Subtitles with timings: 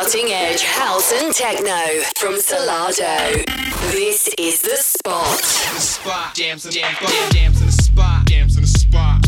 [0.00, 1.82] cutting edge house and techno
[2.18, 3.44] from Solardo.
[3.90, 5.40] This is the spot.
[5.42, 6.34] Spot.
[6.36, 6.94] Jams in jam,
[7.32, 8.24] jam, in the spot.
[8.26, 9.26] Jams in the spot.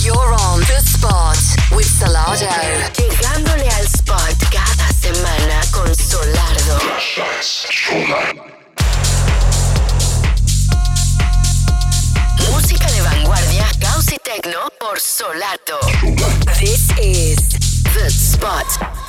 [0.00, 1.36] You're on the spot
[1.76, 2.48] with Solardo.
[2.96, 6.78] Llegándole al spot cada semana con Solardo.
[12.50, 15.80] Música de vanguardia, house y techno por Solardo.
[16.58, 17.36] This is
[17.92, 19.01] the spot.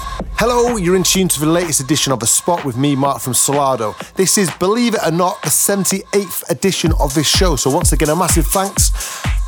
[0.46, 3.32] Hello, you're in tune to the latest edition of The Spot with me, Mark from
[3.32, 3.96] Solardo.
[4.16, 7.56] This is, believe it or not, the 78th edition of this show.
[7.56, 8.90] So, once again, a massive thanks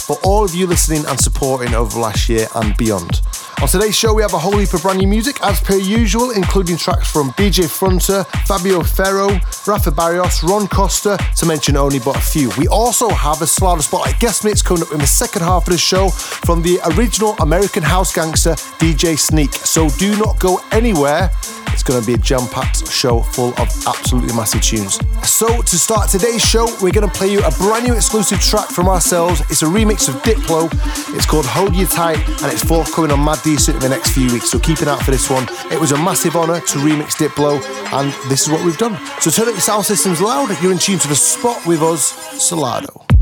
[0.06, 3.20] for all of you listening and supporting over the last year and beyond.
[3.62, 6.32] On today's show, we have a whole heap of brand new music, as per usual,
[6.32, 9.30] including tracks from BJ Fronter, Fabio Ferro,
[9.66, 12.52] Rafa Barrios, Ron Costa, to mention only but a few.
[12.58, 15.74] We also have a Solardo Spotlight guest mix coming up in the second half of
[15.74, 19.54] the show from the original American house gangster, DJ Sneak.
[19.54, 21.32] So do not go anywhere.
[21.76, 24.98] It's going to be a jam packed show full of absolutely massive tunes.
[25.28, 28.70] So, to start today's show, we're going to play you a brand new exclusive track
[28.70, 29.42] from ourselves.
[29.50, 30.72] It's a remix of Diplo.
[31.14, 34.34] It's called Hold You Tight and it's forthcoming on Mad Decent in the next few
[34.34, 34.50] weeks.
[34.50, 35.48] So, keep an eye out for this one.
[35.72, 37.62] It was a massive honour to remix Diplo,
[37.94, 38.98] and this is what we've done.
[39.22, 40.50] So, turn up your sound systems loud.
[40.64, 43.15] You're in tune to the spot with us, Solardo.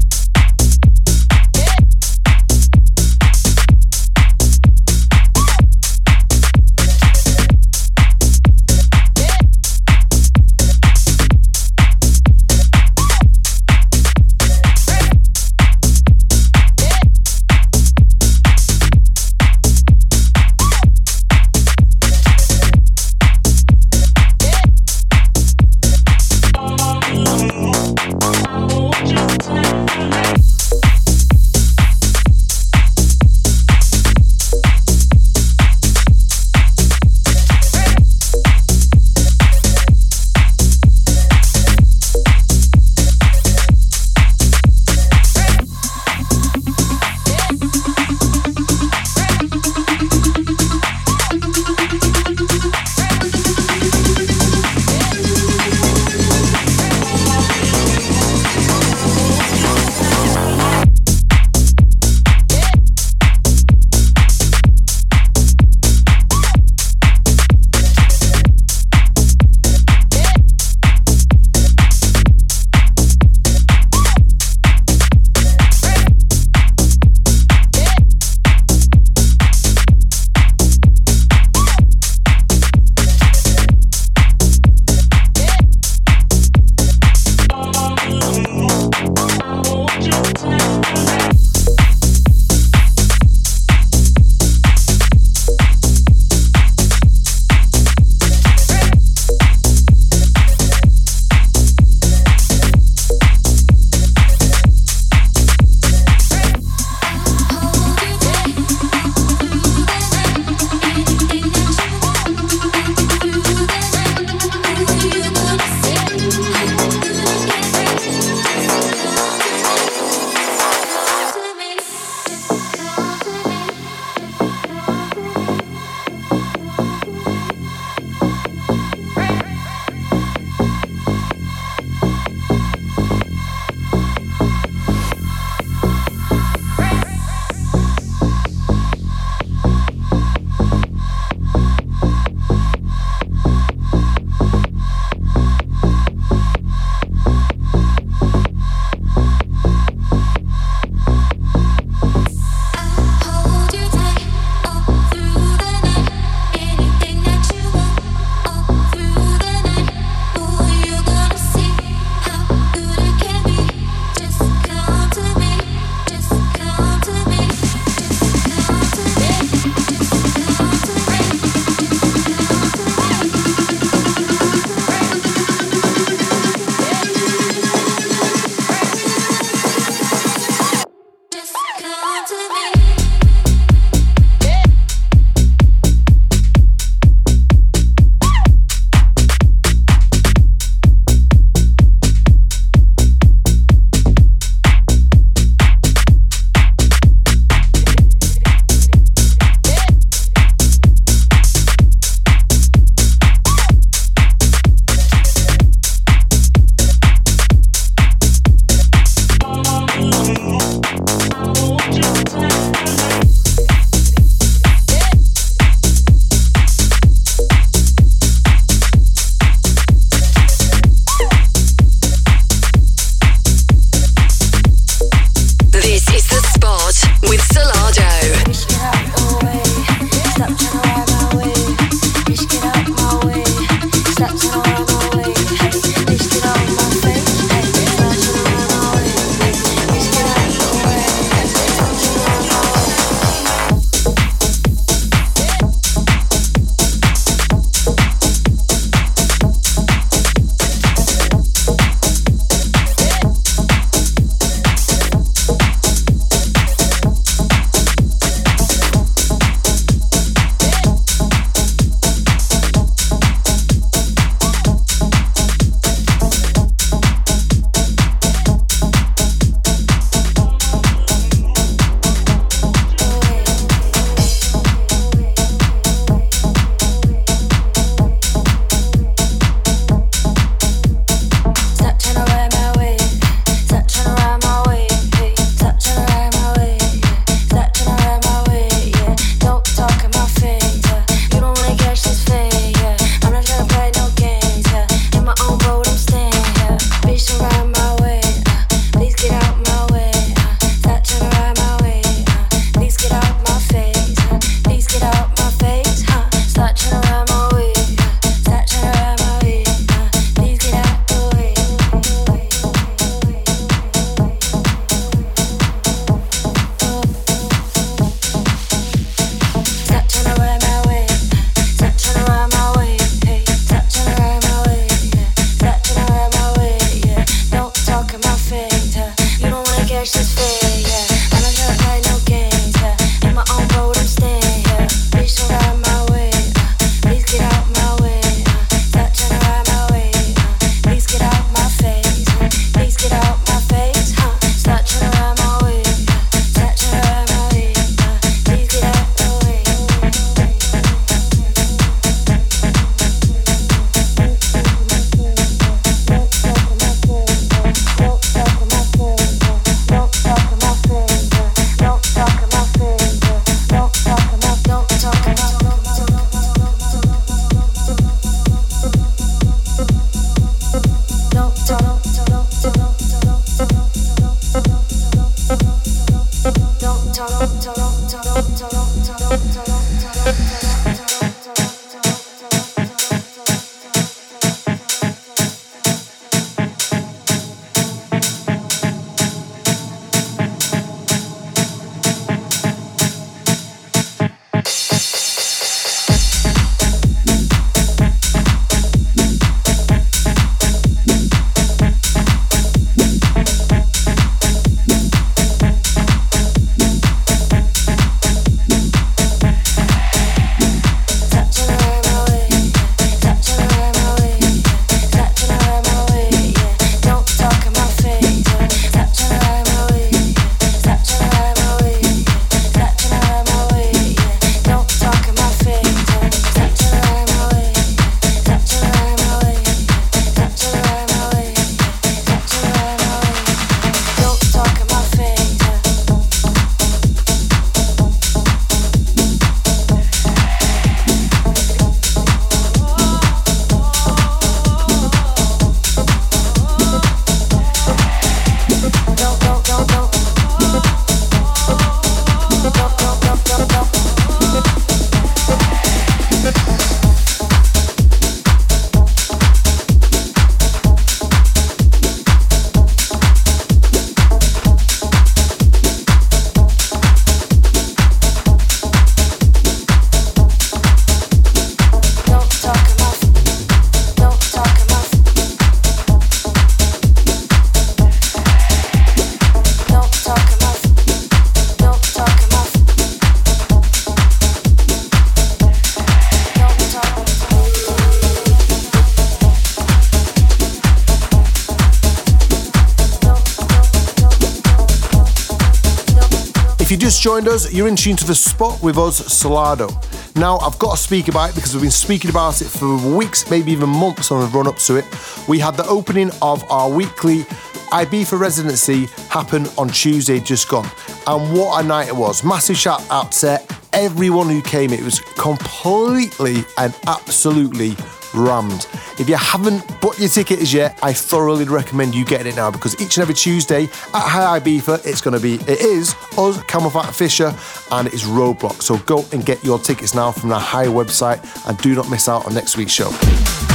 [496.97, 499.89] Joined us, you're in tune to the spot with us, Solardo.
[500.35, 503.49] Now, I've got to speak about it because we've been speaking about it for weeks,
[503.49, 505.05] maybe even months on the run up to it.
[505.47, 507.45] We had the opening of our weekly
[507.93, 510.89] Ibiza residency happen on Tuesday just gone.
[511.25, 512.43] And what a night it was.
[512.43, 513.61] Massive shout out to
[513.93, 514.91] everyone who came.
[514.91, 517.95] It was completely and absolutely
[518.33, 518.87] rammed.
[519.19, 522.71] If you haven't bought your ticket as yet, I thoroughly recommend you getting it now
[522.71, 526.57] because each and every Tuesday at Hï Ibiza, it's going to be, it is us,
[526.63, 527.55] CamelPhat Fisher,
[527.91, 528.81] and it is Roadblock.
[528.81, 532.29] So go and get your tickets now from the Hï website and do not miss
[532.29, 533.72] out on next week's show.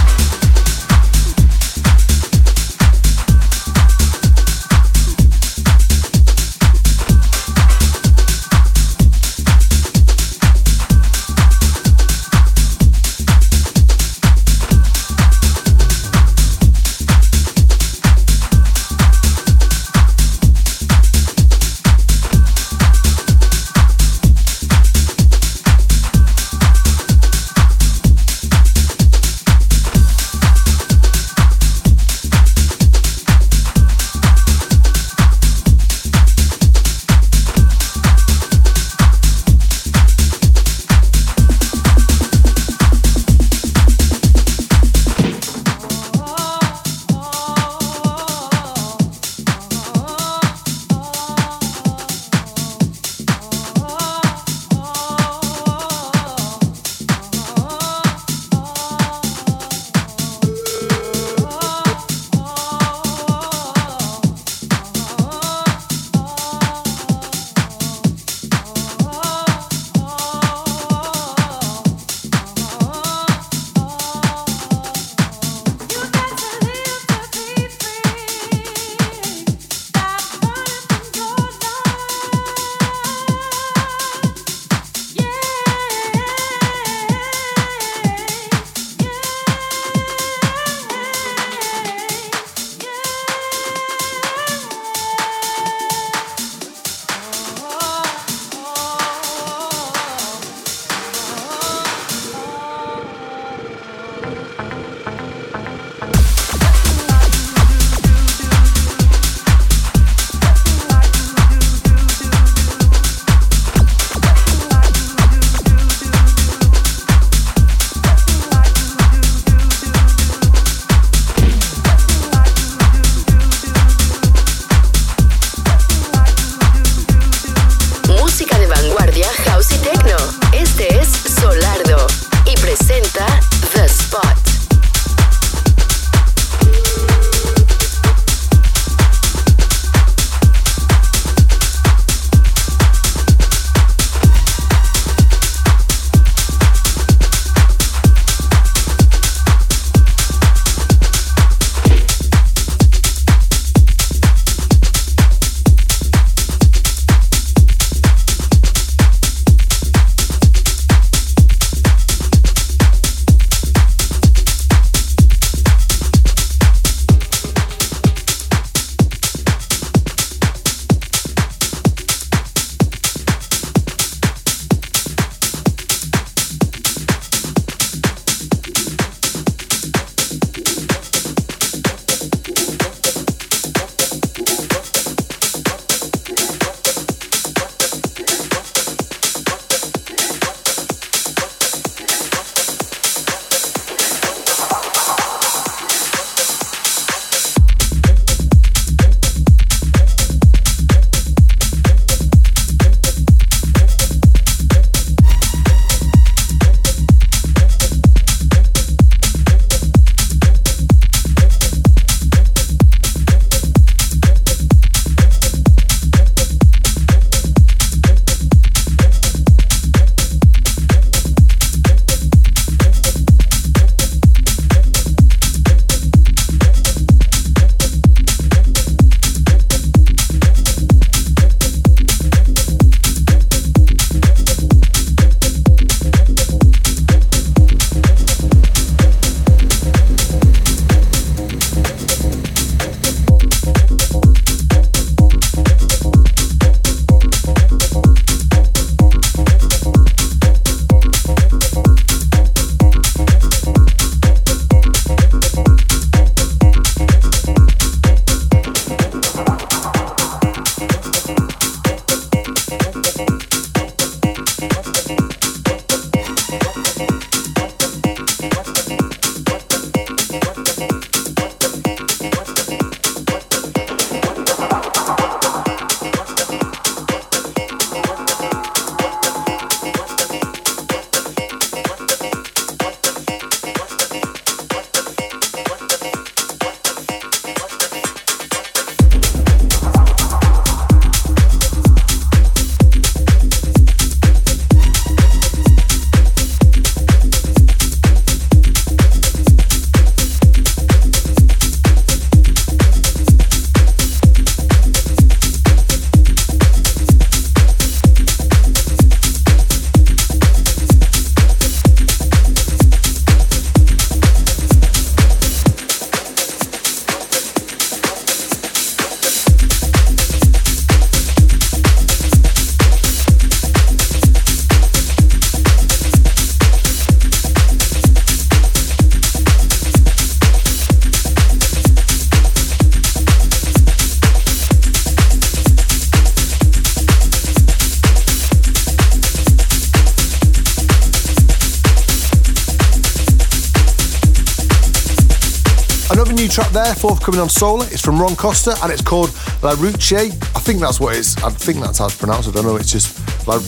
[346.99, 347.85] Forthcoming on Sola.
[347.85, 349.31] It's from Ron Costa and it's called
[349.62, 350.31] La Ruche.
[350.31, 351.37] I think that's what it is.
[351.45, 352.49] I think that's how it's pronounced.
[352.49, 352.76] I don't know.
[352.76, 353.19] It's just,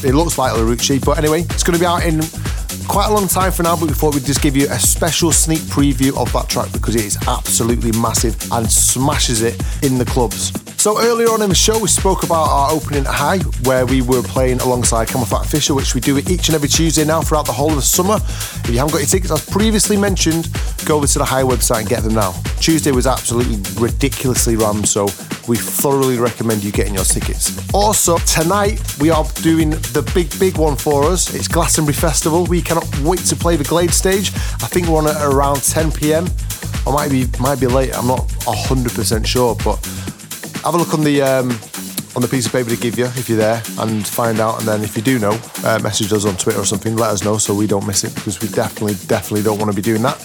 [0.05, 1.05] it looks like La Ruche.
[1.05, 2.21] But anyway, it's going to be out in
[2.89, 5.31] quite a long time for now, but we thought we'd just give you a special
[5.31, 10.05] sneak preview of that track because it is absolutely massive and smashes it in the
[10.05, 10.53] clubs.
[10.81, 14.03] So earlier on in the show, we spoke about our opening at Hï, where we
[14.03, 17.53] were playing alongside CamelPhat Fisher, which we do each and every Tuesday now throughout the
[17.53, 18.17] whole of the summer.
[18.17, 20.49] If you haven't got your tickets, as previously mentioned,
[20.85, 22.35] go over to the Hï website and get them now.
[22.61, 25.05] Tuesday was absolutely ridiculously rammed, so
[25.49, 27.59] we thoroughly recommend you getting your tickets.
[27.73, 31.35] Also, tonight we are doing the big, big one for us.
[31.35, 32.45] It's Glastonbury Festival.
[32.45, 34.29] We cannot wait to play the Glade stage.
[34.63, 36.27] I think we're on at around 10 pm.
[36.87, 37.97] I might be might be late.
[37.97, 39.77] I'm not 100% sure, but
[40.63, 41.51] have a look on the um,
[42.15, 44.59] on the piece of paper to give you if you're there and find out.
[44.59, 46.95] And then if you do know, uh, message us on Twitter or something.
[46.95, 49.77] Let us know so we don't miss it because we definitely, definitely don't want to
[49.77, 50.19] be doing that.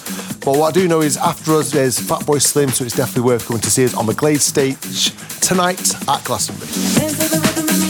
[0.46, 3.48] But what I do know is after us there's Fatboy Slim, so it's definitely worth
[3.48, 7.85] coming to see us on the Glade stage tonight at Glastonbury.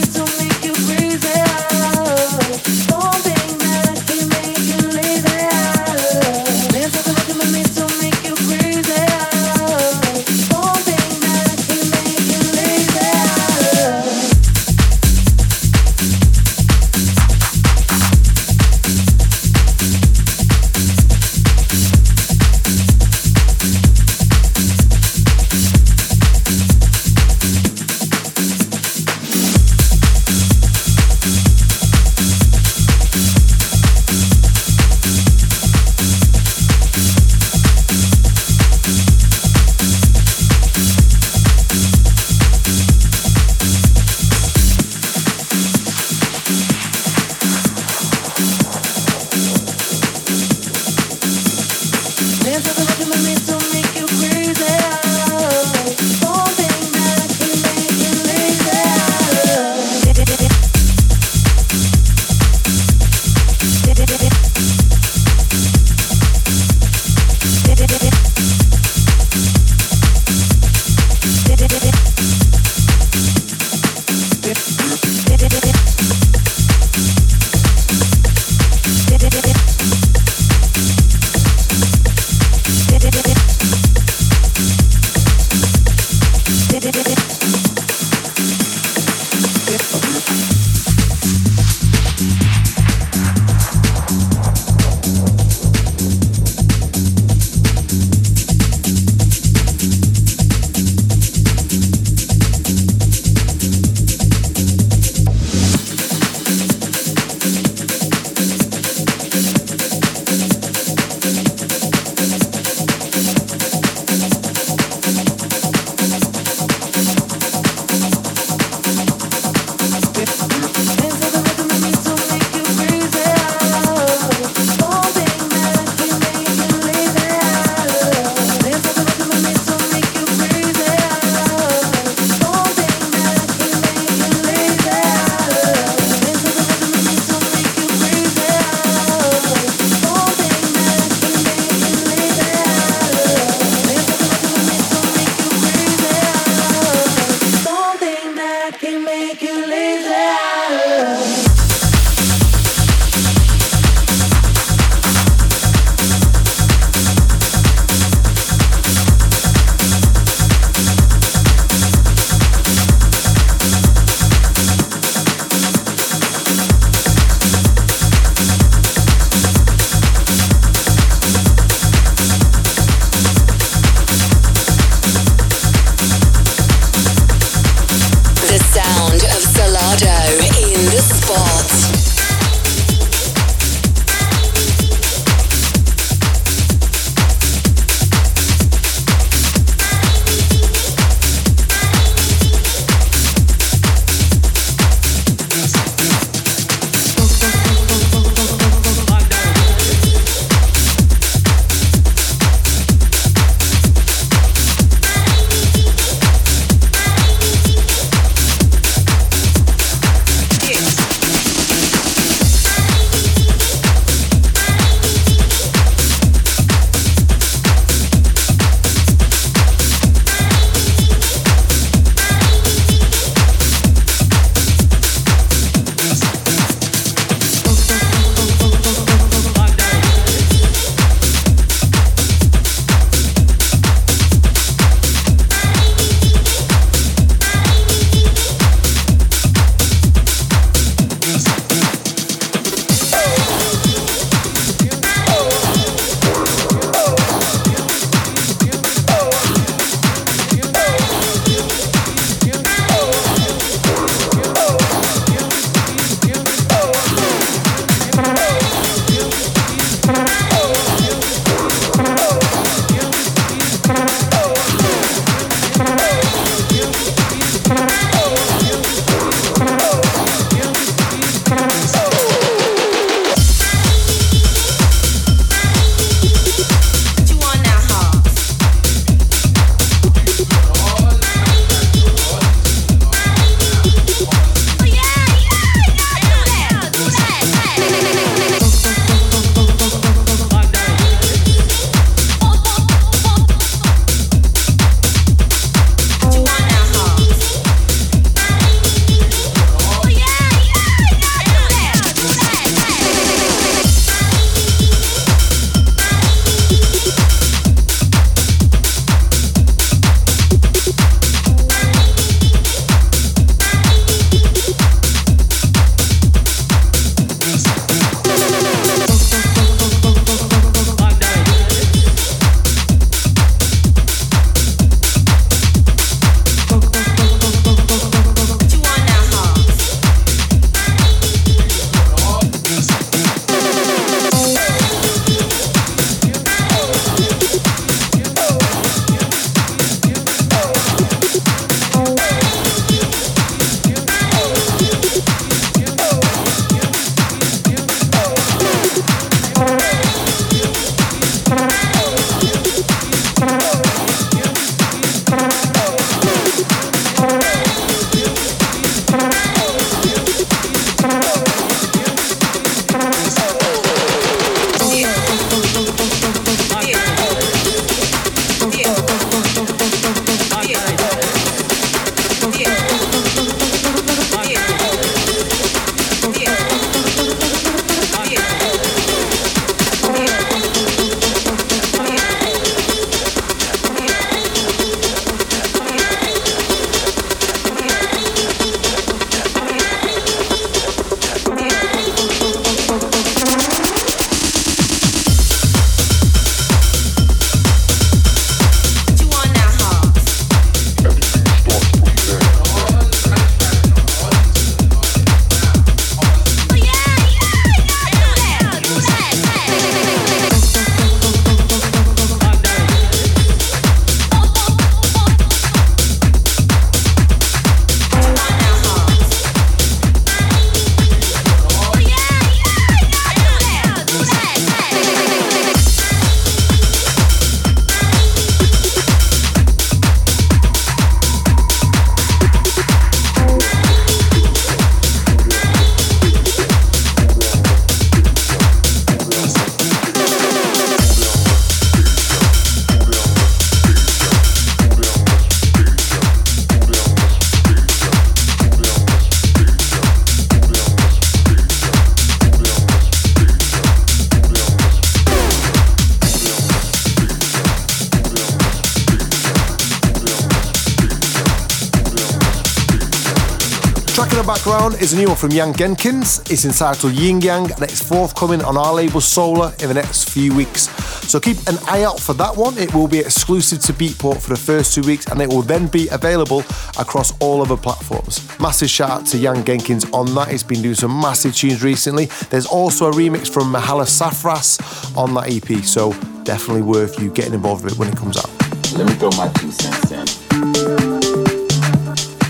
[465.00, 466.50] Is a new one from Jan Genkins.
[466.50, 470.54] It's entitled Yin Yang and it's forthcoming on our label Sola in the next few
[470.54, 470.88] weeks.
[471.28, 472.78] So keep an eye out for that one.
[472.78, 475.86] It will be exclusive to Beatport for the first two weeks and it will then
[475.86, 476.60] be available
[476.98, 478.40] across all other platforms.
[478.58, 480.48] Massive shout out to Jan Genkins on that.
[480.48, 482.26] He's been doing some massive tunes recently.
[482.50, 486.12] There's also a remix from Mahala Safras on that EP, so
[486.44, 488.50] definitely worth you getting involved with it when it comes out.
[488.96, 490.26] Let me throw my two cents in.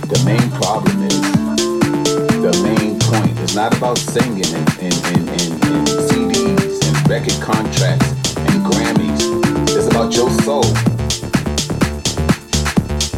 [0.08, 0.95] The main problem
[2.52, 7.40] the main point is not about singing and, and, and, and, and CDs and record
[7.42, 8.06] contracts
[8.36, 9.20] and Grammys.
[9.76, 10.64] It's about your soul.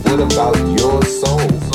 [0.05, 1.67] What about your soul?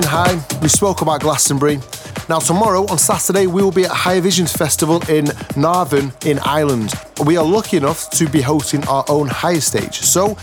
[0.00, 1.78] High, we spoke about Glastonbury.
[2.26, 6.94] Now, tomorrow on Saturday, we will be at High Visions Festival in Navan in Ireland.
[7.26, 9.96] We are lucky enough to be hosting our own High stage.
[9.96, 10.38] So,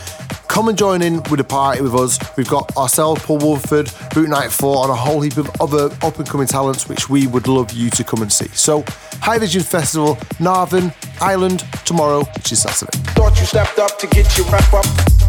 [0.48, 2.20] come and join in with a party with us.
[2.38, 6.20] We've got ourselves, Paul Woolford, Boot Night 4, and a whole heap of other up
[6.20, 8.50] and coming talents which we would love you to come and see.
[8.50, 8.84] So,
[9.22, 12.96] High Vision Festival, Navan, Ireland, tomorrow, which is Saturday.
[13.14, 15.29] Thought you stepped up to get your wrap up.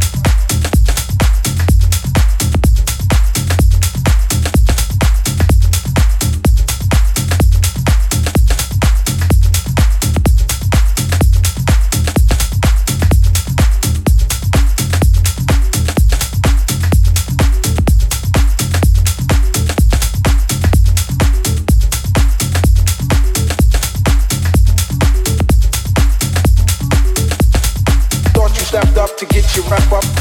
[29.69, 30.20] rap wrap up.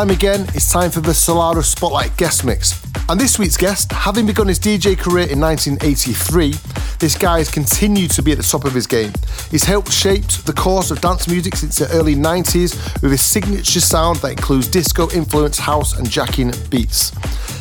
[0.00, 0.46] Time again.
[0.54, 2.82] It's time for the Solardo Spotlight guest mix.
[3.10, 6.54] And this week's guest, having begun his DJ career in 1983,
[6.98, 9.12] this guy has continued to be at the top of his game.
[9.50, 13.80] He's helped shape the course of dance music since the early 90s with his signature
[13.80, 17.10] sound that includes disco influence, house, and jacking beats.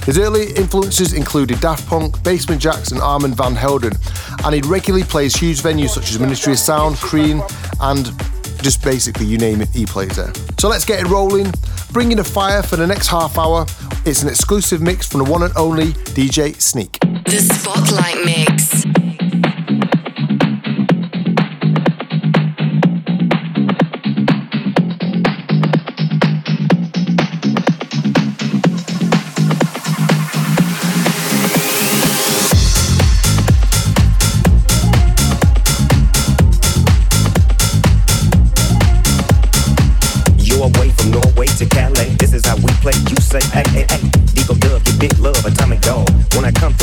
[0.06, 3.98] His early influences included Daft Punk, Basement Jaxx, and Armand Van Helden,
[4.46, 7.44] and he regularly plays huge venues such as Ministry of Sound, Cream,
[7.82, 8.14] and
[8.62, 10.32] just basically you name it, he plays there.
[10.58, 11.52] So let's get it rolling.
[11.92, 13.66] Bringing a fire for the next half hour.
[14.06, 17.00] It's an exclusive mix from the one and only DJ Sneak.
[17.00, 19.09] The Spotlight Mix.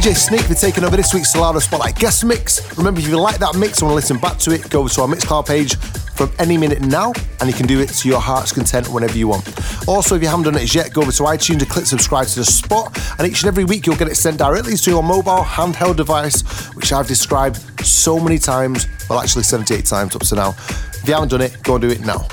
[0.00, 2.74] DJ Sneak for taking over this week's Solardo Spotlight guest mix.
[2.78, 5.02] Remember, if you like that mix and want to listen back to it, go to
[5.02, 5.76] our Mixcloud page
[6.16, 9.28] from any minute now, and you can do it to your heart's content whenever you
[9.28, 9.46] want.
[9.86, 12.36] Also, if you haven't done it yet, go over to iTunes and click subscribe to
[12.36, 15.44] the spot, and each and every week you'll get it sent directly to your mobile
[15.44, 16.40] handheld device,
[16.74, 20.48] which I've described so many times, well, actually 78 times up to now.
[20.48, 22.26] If you haven't done it, go and do it now.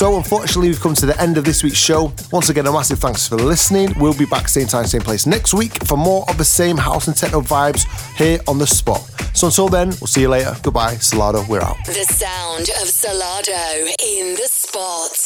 [0.00, 2.10] So, unfortunately, we've come to the end of this week's show.
[2.32, 3.92] Once again, a massive thanks for listening.
[3.98, 7.06] We'll be back same time, same place next week for more of the same house
[7.06, 7.84] and techno vibes
[8.16, 9.02] here on the spot.
[9.34, 10.56] So, until then, we'll see you later.
[10.62, 10.94] Goodbye.
[10.94, 11.76] Solardo, we're out.
[11.84, 15.19] The sound of Solardo in the spot.